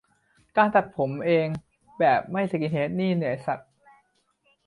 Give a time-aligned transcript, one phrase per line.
[0.57, 1.47] การตัดผมเอง
[1.99, 3.59] แบบไม่สกินเฮดนี่เหนื่อยสัส